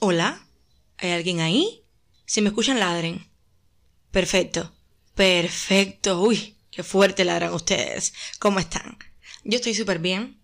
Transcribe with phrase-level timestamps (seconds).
[0.00, 0.46] Hola,
[0.98, 1.82] ¿hay alguien ahí?
[2.24, 3.26] Si me escuchan, ladren.
[4.12, 4.72] Perfecto,
[5.16, 6.22] perfecto.
[6.22, 8.14] Uy, qué fuerte ladran ustedes.
[8.38, 8.96] ¿Cómo están?
[9.42, 10.38] Yo estoy súper bien.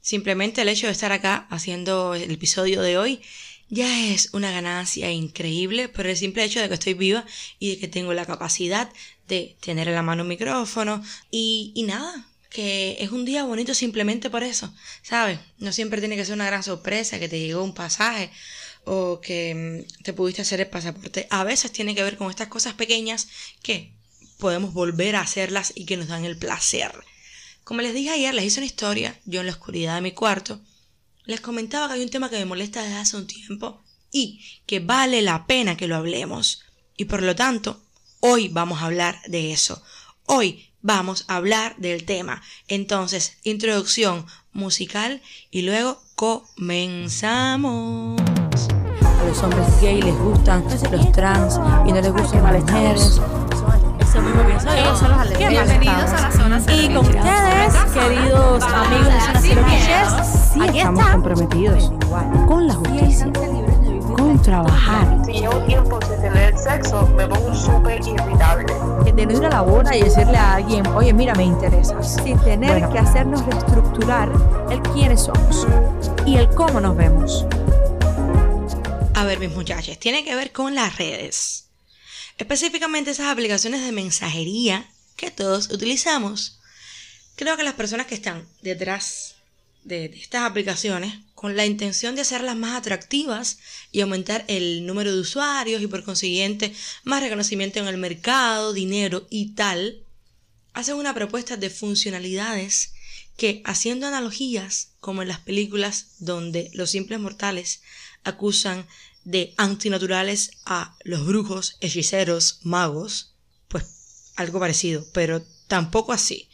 [0.00, 3.20] Simplemente el hecho de estar acá haciendo el episodio de hoy
[3.68, 7.26] ya es una ganancia increíble por el simple hecho de que estoy viva
[7.58, 8.92] y de que tengo la capacidad
[9.26, 11.02] de tener en la mano un micrófono
[11.32, 14.72] y, y nada, que es un día bonito simplemente por eso,
[15.02, 15.40] ¿sabes?
[15.58, 18.30] No siempre tiene que ser una gran sorpresa, que te llegó un pasaje
[18.84, 21.26] o que mm, te pudiste hacer el pasaporte.
[21.30, 23.28] A veces tiene que ver con estas cosas pequeñas
[23.62, 23.92] que
[24.38, 26.92] podemos volver a hacerlas y que nos dan el placer.
[27.64, 30.60] Como les dije ayer, les hice una historia, yo en la oscuridad de mi cuarto,
[31.24, 34.80] les comentaba que hay un tema que me molesta desde hace un tiempo y que
[34.80, 36.62] vale la pena que lo hablemos.
[36.96, 37.82] Y por lo tanto,
[38.20, 39.82] hoy vamos a hablar de eso.
[40.26, 42.42] Hoy vamos a hablar del tema.
[42.68, 47.54] Entonces, introducción musical y luego comenzamos.
[49.24, 53.20] A los hombres gay les gustan los trans y no les gustan las mujeres.
[53.98, 54.72] Eso mismo pienso yo.
[54.74, 55.48] Ellos son los alérgicos.
[55.48, 59.62] Bienvenidos a la zona Y con ustedes, queridos amigos de Zona Cero
[60.52, 61.12] sí estamos está.
[61.12, 61.92] comprometidos
[62.46, 63.32] con la justicia,
[64.16, 68.66] con trabajar, Si llevo tiempo sin tener sexo, me pongo súper irritable.
[69.04, 72.36] de no ir a la boda y decirle a alguien, oye, mira, me interesas, sin
[72.40, 72.90] tener Bueno.
[72.90, 74.28] que hacernos reestructurar
[74.70, 75.66] el quiénes somos
[76.26, 77.46] y el cómo nos vemos.
[79.14, 81.68] A ver, mis muchachos, tiene que ver con las redes.
[82.36, 86.58] Específicamente esas aplicaciones de mensajería que todos utilizamos.
[87.36, 89.36] Creo que las personas que están detrás
[89.84, 93.58] de, estas aplicaciones, con la intención de hacerlas más atractivas
[93.92, 99.28] y aumentar el número de usuarios y por consiguiente más reconocimiento en el mercado, dinero
[99.30, 100.02] y tal,
[100.72, 102.94] hacen una propuesta de funcionalidades
[103.36, 107.80] que, haciendo analogías como en las películas donde los simples mortales
[108.24, 108.86] acusan
[109.24, 113.34] de antinaturales a los brujos, hechiceros, magos,
[113.68, 116.48] pues algo parecido, pero tampoco así.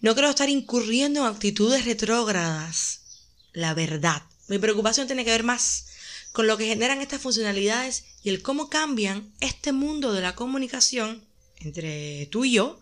[0.00, 3.00] No creo estar incurriendo en actitudes retrógradas.
[3.52, 4.22] La verdad.
[4.48, 5.86] Mi preocupación tiene que ver más
[6.32, 11.24] con lo que generan estas funcionalidades y el cómo cambian este mundo de la comunicación
[11.60, 12.78] entre tú y yo,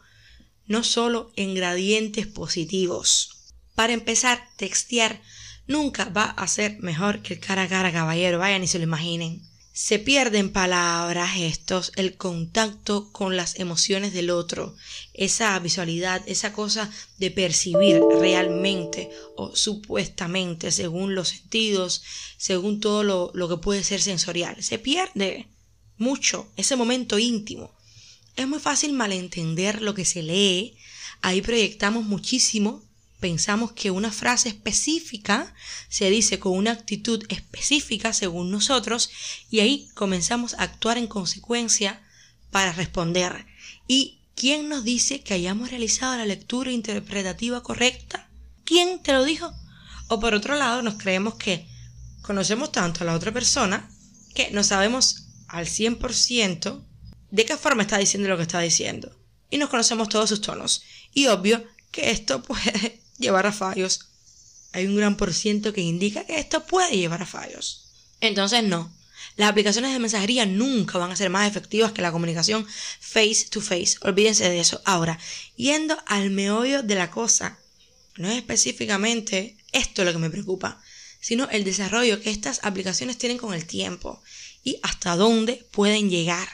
[0.67, 3.53] no solo en gradientes positivos.
[3.77, 5.23] Para empezar, textear
[5.67, 8.85] nunca va a ser mejor que el cara a cara, caballero, vayan y se lo
[8.85, 9.43] imaginen.
[9.73, 14.77] Se pierden palabras, gestos, el contacto con las emociones del otro,
[15.15, 22.05] esa visualidad, esa cosa de percibir realmente o supuestamente según los sentidos,
[22.37, 24.63] según todo lo, lo que puede ser sensorial.
[24.63, 25.49] Se pierde
[25.97, 27.75] mucho ese momento íntimo.
[28.37, 30.77] Es muy fácil malentender lo que se lee,
[31.21, 32.84] ahí proyectamos muchísimo
[33.25, 35.55] pensamos que una frase específica
[35.89, 39.09] se dice con una actitud específica según nosotros
[39.51, 42.03] y ahí comenzamos a actuar en consecuencia
[42.51, 43.47] para responder.
[43.89, 48.29] ¿Y quién nos dice que hayamos realizado la lectura interpretativa correcta?
[48.67, 49.55] ¿Quién te lo dijo?
[50.09, 51.67] O por otro lado, nos creemos que
[52.21, 53.89] conocemos tanto a la otra persona
[54.35, 56.85] que no sabemos al 100%
[57.31, 59.19] de qué forma está diciendo lo que está diciendo.
[59.49, 60.83] Y nos conocemos todos sus tonos.
[61.15, 64.09] Y obvio que esto puede llevar a fallos.
[64.73, 67.87] Hay un gran por ciento que indica que esto puede llevar a fallos.
[68.21, 68.93] Entonces no.
[69.37, 72.67] Las aplicaciones de mensajería nunca van a ser más efectivas que la comunicación
[73.01, 73.97] face to face.
[74.03, 74.81] Olvídense de eso.
[74.85, 75.19] Ahora,
[75.57, 77.59] yendo al meollo de la cosa,
[78.17, 80.81] no es específicamente esto lo que me preocupa,
[81.21, 84.23] sino el desarrollo que estas aplicaciones tienen con el tiempo
[84.63, 86.49] y hasta dónde pueden llegar.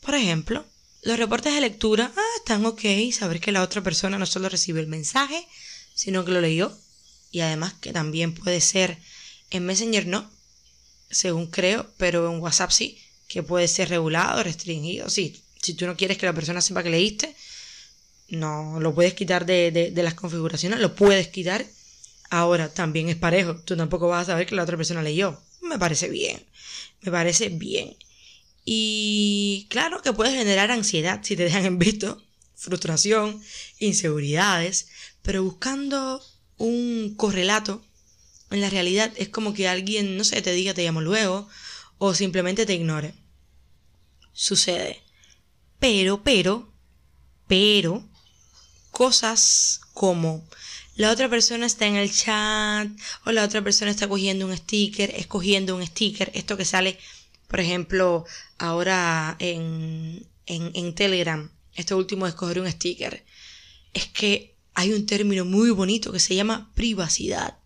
[0.00, 0.66] Por ejemplo,
[1.02, 2.82] los reportes de lectura ah, están ok,
[3.12, 5.46] saber que la otra persona no solo recibió el mensaje,
[5.96, 6.72] sino que lo leyó.
[7.32, 8.98] Y además que también puede ser
[9.50, 10.30] en Messenger no,
[11.10, 15.10] según creo, pero en WhatsApp sí, que puede ser regulado, restringido.
[15.10, 17.34] Sí, si tú no quieres que la persona sepa que leíste,
[18.28, 21.64] no lo puedes quitar de, de- las configuraciones, lo puedes quitar.
[22.30, 25.40] Ahora también es parejo, tú tampoco vas a saber que la otra persona leyó.
[25.62, 26.40] Me parece bien,
[27.02, 27.96] me parece bien.
[28.64, 32.22] Y claro que puede generar ansiedad si te dejan en visto,
[32.56, 33.40] frustración,
[33.78, 34.88] inseguridades,
[35.22, 36.22] pero buscando
[36.56, 37.84] un correlato
[38.50, 41.48] en la realidad es como que alguien, no sé, te diga te llamo luego
[41.98, 43.14] o simplemente te ignore.
[44.32, 45.02] Sucede.
[45.78, 46.72] Pero, pero,
[47.46, 48.08] pero,
[48.90, 50.46] cosas como
[50.94, 52.88] la otra persona está en el chat
[53.24, 56.98] o la otra persona está cogiendo un sticker, escogiendo un sticker, esto que sale,
[57.48, 58.24] por ejemplo,
[58.58, 63.24] ahora en, en, en Telegram, esto último escoger un sticker,
[63.92, 67.58] es que hay un término muy bonito que se llama privacidad.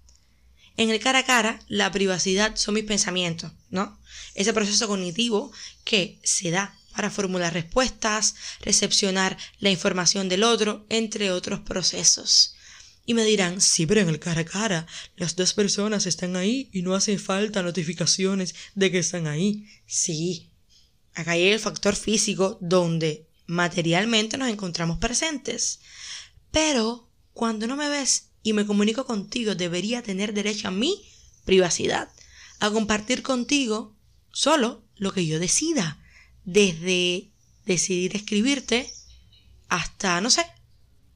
[0.77, 3.99] En el cara a cara, la privacidad son mis pensamientos, ¿no?
[4.35, 5.53] Ese proceso cognitivo
[5.85, 12.55] que se da para formular respuestas, recepcionar la información del otro, entre otros procesos.
[13.07, 14.87] Y me dirán, sí, pero en el cara a cara,
[15.17, 19.67] las dos personas están ahí y no hace falta notificaciones de que están ahí.
[19.87, 20.51] Sí,
[21.15, 25.81] acá hay el factor físico donde materialmente nos encontramos presentes.
[26.51, 31.05] Pero cuando no me ves y me comunico contigo, debería tener derecho a mi
[31.45, 32.09] privacidad,
[32.61, 33.97] a compartir contigo
[34.33, 35.99] solo lo que yo decida,
[36.45, 37.31] desde
[37.67, 38.93] decidir escribirte
[39.69, 40.47] hasta, no sé,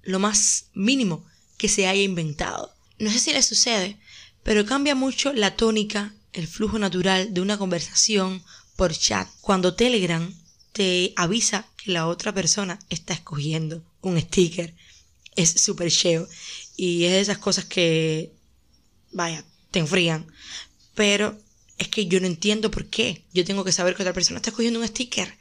[0.02, 1.24] lo más mínimo
[1.56, 2.74] que se haya inventado.
[2.98, 3.98] No sé si le sucede,
[4.42, 8.42] pero cambia mucho la tónica, el flujo natural de una conversación
[8.76, 10.34] por chat cuando Telegram
[10.72, 14.74] te avisa la otra persona está escogiendo un sticker.
[15.36, 16.28] Es súper cheo
[16.76, 18.32] y es de esas cosas que,
[19.12, 20.26] vaya, te enfrían.
[20.94, 21.38] Pero
[21.78, 23.24] es que yo no entiendo por qué.
[23.32, 25.36] Yo tengo que saber que otra persona está escogiendo un sticker.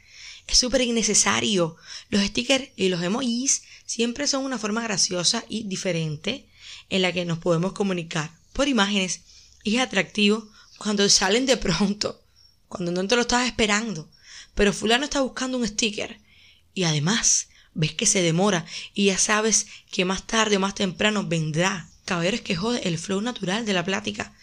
[0.46, 1.76] Es súper innecesario.
[2.10, 6.48] Los stickers y los emojis siempre son una forma graciosa y diferente
[6.90, 9.20] en la que nos podemos comunicar por imágenes.
[9.62, 10.48] Y es atractivo
[10.78, 12.22] cuando salen de pronto,
[12.68, 14.10] cuando no te lo estás esperando.
[14.54, 16.20] Pero fulano está buscando un sticker.
[16.74, 21.24] Y además, ves que se demora y ya sabes que más tarde o más temprano
[21.24, 21.88] vendrá.
[22.04, 24.34] Caballeros que jode el flow natural de la plática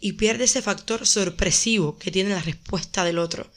[0.00, 3.50] y pierde ese factor sorpresivo que tiene la respuesta del otro.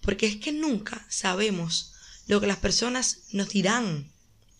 [0.00, 1.92] Porque es que nunca sabemos
[2.26, 4.10] lo que las personas nos dirán.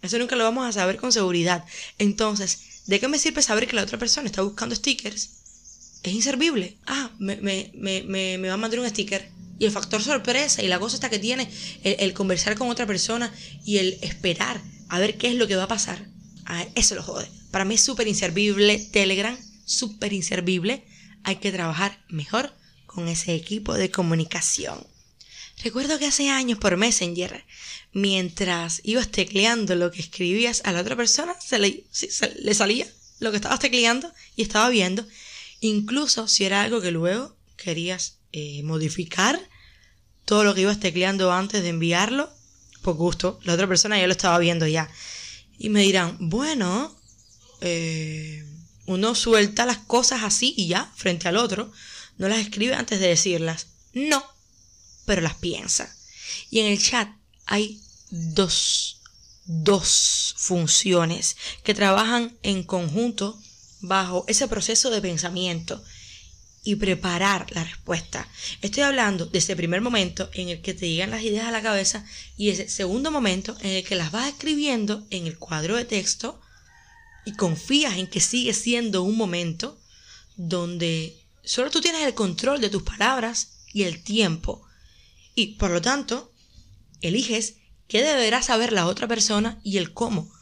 [0.03, 1.65] Eso nunca lo vamos a saber con seguridad.
[1.99, 5.31] Entonces, ¿de qué me sirve saber que la otra persona está buscando stickers?
[6.03, 6.77] Es inservible.
[6.87, 8.03] Ah, me, me, me,
[8.39, 9.29] me, va a mandar un sticker.
[9.59, 11.51] Y el factor sorpresa y la cosa está que tiene
[11.83, 13.33] el, conversar con otra persona
[13.65, 16.07] y el esperar a ver qué es lo que va a pasar.
[16.75, 17.29] Eso lo jode.
[17.51, 20.85] Para mí es súper inservible Telegram, súper inservible.
[21.25, 22.53] Hay que trabajar mejor
[22.87, 24.87] con ese equipo de comunicación.
[25.63, 27.45] Recuerdo que hace años por Messenger,
[27.93, 31.85] mientras ibas tecleando lo que escribías a la otra persona, se le,
[32.41, 32.87] le salía
[33.21, 35.07] lo que estabas tecleando y estaba viendo.
[35.61, 39.41] Incluso si era algo que luego querías eh, modificar,
[40.27, 42.31] todo lo que ibas tecleando antes de enviarlo,
[42.83, 44.91] por gusto, la otra persona ya lo estaba viendo ya.
[45.57, 46.95] Y me dirán, bueno,
[47.63, 48.45] eh,
[48.85, 51.73] uno suelta las cosas así y ya, frente al otro,
[52.19, 53.69] no las escribe antes de decirlas.
[53.95, 54.23] No,
[55.07, 55.97] pero las piensa.
[56.51, 57.09] Y en el chat
[57.47, 57.81] hay
[58.11, 59.01] dos,
[59.47, 63.41] dos funciones que trabajan en conjunto
[63.81, 65.83] bajo ese proceso de pensamiento
[66.67, 68.29] y preparar la respuesta.
[68.61, 71.63] Estoy hablando de ese primer momento en el que te llegan las ideas a la
[71.63, 72.05] cabeza
[72.37, 76.41] y ese segundo momento en el que las vas escribiendo en el cuadro de texto
[77.25, 79.79] y confías en que sigue siendo un momento
[80.37, 84.67] donde solo tú tienes el control de tus palabras y el tiempo
[85.37, 86.33] y por lo tanto,
[87.01, 90.33] eliges qué deberá saber la otra persona y el cómo.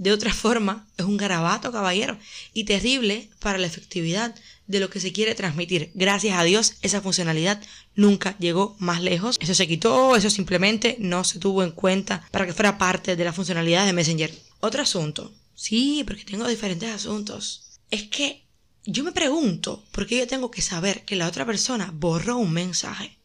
[0.00, 2.18] De otra forma, es un garabato, caballero,
[2.54, 4.34] y terrible para la efectividad
[4.66, 5.90] de lo que se quiere transmitir.
[5.92, 7.62] Gracias a Dios, esa funcionalidad
[7.94, 9.36] nunca llegó más lejos.
[9.40, 13.24] Eso se quitó, eso simplemente no se tuvo en cuenta para que fuera parte de
[13.26, 14.32] la funcionalidad de Messenger.
[14.60, 15.34] Otro asunto.
[15.54, 17.78] Sí, porque tengo diferentes asuntos.
[17.90, 18.46] Es que
[18.86, 22.54] yo me pregunto por qué yo tengo que saber que la otra persona borró un
[22.54, 23.18] mensaje.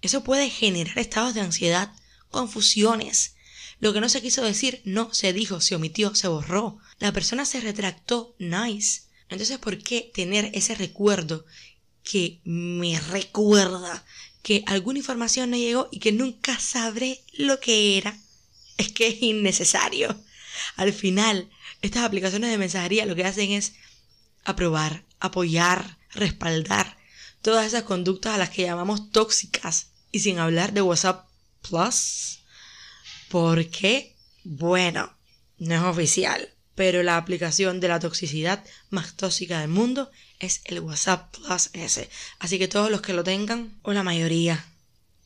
[0.00, 1.92] Eso puede generar estados de ansiedad,
[2.28, 3.36] confusiones.
[3.82, 6.78] Lo que no se quiso decir no se dijo, se omitió, se borró.
[7.00, 9.02] La persona se retractó, nice.
[9.28, 11.44] Entonces, ¿por qué tener ese recuerdo
[12.04, 14.04] que me recuerda
[14.44, 18.16] que alguna información no llegó y que nunca sabré lo que era?
[18.76, 20.16] Es que es innecesario.
[20.76, 23.72] Al final, estas aplicaciones de mensajería lo que hacen es
[24.44, 26.98] aprobar, apoyar, respaldar
[27.40, 31.28] todas esas conductas a las que llamamos tóxicas y sin hablar de WhatsApp
[31.68, 32.41] Plus,
[33.32, 35.10] porque, bueno,
[35.56, 40.80] no es oficial, pero la aplicación de la toxicidad más tóxica del mundo es el
[40.80, 42.10] WhatsApp Plus S.
[42.40, 44.62] Así que todos los que lo tengan, o la mayoría,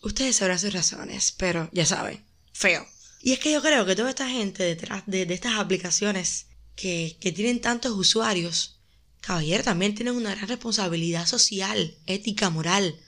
[0.03, 2.87] ustedes sabrán sus razones, pero ya saben, feo.
[3.23, 6.47] Y es que yo creo que toda esta gente detrás de, estas aplicaciones
[6.77, 8.79] que, que tienen tantos usuarios,
[9.21, 13.01] caballero, también tienen una gran responsabilidad social, ética, moral.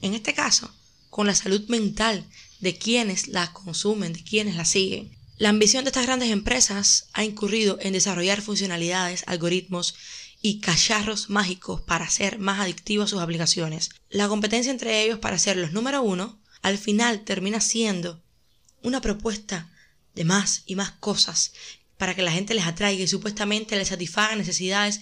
[0.00, 0.72] En este caso,
[1.10, 2.24] con la salud mental
[2.60, 5.16] de quienes la consumen, de quienes la siguen.
[5.36, 9.94] La ambición de estas grandes empresas ha incurrido en desarrollar funcionalidades, algoritmos
[10.42, 13.90] y cacharros mágicos para hacer más adictivos sus aplicaciones.
[14.10, 18.22] La competencia entre ellos para ser los número uno, al final termina siendo
[18.82, 19.70] una propuesta
[20.14, 21.52] de más y más cosas
[21.96, 25.00] para que la gente les atraiga y supuestamente les satisfaga necesidades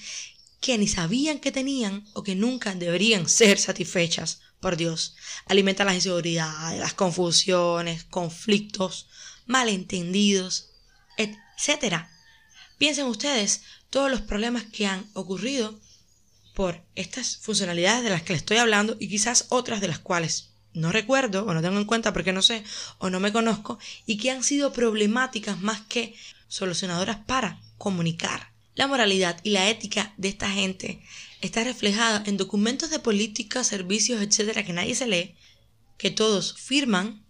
[0.60, 5.16] que ni sabían que tenían o que nunca deberían ser satisfechas por Dios.
[5.46, 9.08] Alimenta las inseguridades, las confusiones, conflictos,
[9.46, 10.70] malentendidos,
[11.16, 12.06] etc.
[12.78, 15.78] Piensen ustedes todos los problemas que han ocurrido
[16.54, 20.50] por estas funcionalidades de las que les estoy hablando y quizás otras de las cuales
[20.72, 22.64] no recuerdo o no tengo en cuenta porque no sé
[22.98, 26.14] o no me conozco y que han sido problemáticas más que
[26.48, 28.55] solucionadoras para comunicar.
[28.76, 31.02] La moralidad y la ética de esta gente
[31.40, 35.34] está reflejada en documentos de política, servicios, etcétera, que nadie se lee,
[35.96, 37.24] que todos firman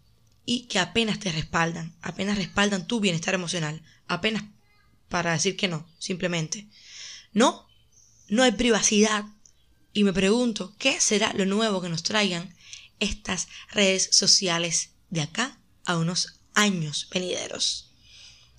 [0.45, 4.43] y que apenas te respaldan, apenas respaldan tu bienestar emocional, apenas
[5.09, 6.67] para decir que no, simplemente.
[7.33, 7.69] No,
[8.29, 9.25] no hay privacidad.
[9.93, 12.57] Y me pregunto, ¿qué será lo nuevo que nos traigan
[12.99, 17.93] estas redes sociales de acá a unos años venideros?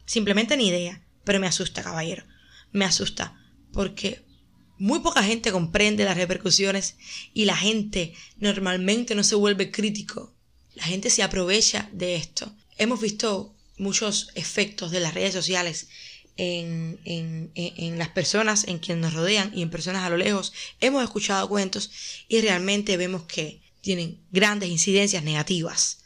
[0.06, 2.24] Simplemente ni idea, pero me asusta, caballero.
[2.72, 3.36] Me asusta
[3.72, 4.26] porque
[4.78, 6.96] muy poca gente comprende las repercusiones
[7.34, 10.34] y la gente normalmente no se vuelve crítico.
[10.76, 12.52] La gente se aprovecha de esto.
[12.78, 15.88] Hemos visto muchos efectos de las redes sociales
[16.38, 20.54] en, en, las personas en quienes nos rodean y en personas a lo lejos.
[20.80, 21.90] Hemos escuchado cuentos
[22.28, 26.00] y realmente vemos que tienen grandes incidencias negativas.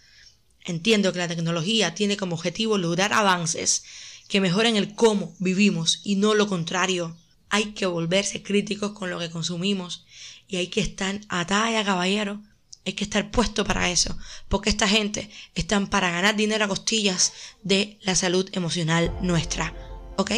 [0.63, 3.83] Entiendo que la tecnología tiene como objetivo lograr avances
[4.31, 7.17] que mejoren el cómo vivimos y no lo contrario.
[7.49, 10.05] Hay que volverse críticos con lo que consumimos
[10.47, 12.41] y hay que estar a talla, caballero.
[12.85, 17.33] Hay que estar puesto para eso, porque esta gente están para ganar dinero a costillas
[17.61, 19.75] de la salud emocional nuestra.
[20.15, 20.31] ¿Ok?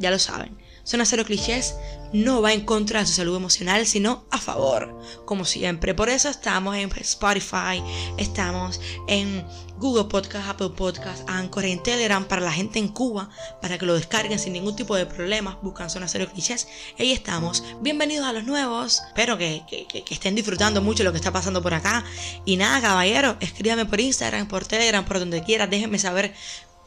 [0.00, 0.58] Ya lo saben.
[0.88, 1.74] Zona Cero Clichés
[2.14, 5.92] no va en contra de su salud emocional, sino a favor, como siempre.
[5.92, 7.82] Por eso estamos en Spotify,
[8.16, 9.44] estamos en
[9.76, 13.28] Google Podcast, Apple Podcast, Anchor, en Telegram para la gente en Cuba,
[13.60, 15.58] para que lo descarguen sin ningún tipo de problemas.
[15.60, 16.66] Buscan Zona Cero Clichés.
[16.98, 17.62] Ahí estamos.
[17.82, 19.02] Bienvenidos a los nuevos.
[19.08, 22.02] Espero que, que, estén disfrutando mucho lo que está pasando por acá.
[22.46, 25.66] Y nada, caballero, escríbame por Instagram, por Telegram, por donde quiera.
[25.66, 26.32] Déjenme saber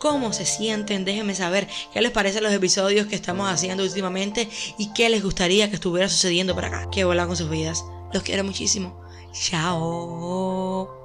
[0.02, 4.92] cómo se sienten, déjenme saber qué les parecen los episodios que estamos haciendo últimamente y
[4.94, 6.90] qué les gustaría que estuviera sucediendo por acá.
[6.90, 7.86] Que volar con sus vidas.
[8.12, 9.00] Los quiero muchísimo.
[9.32, 11.01] Chao.